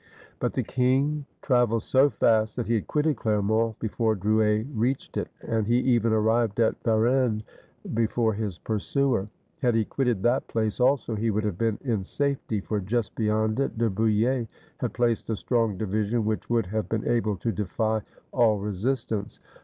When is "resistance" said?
18.57-19.39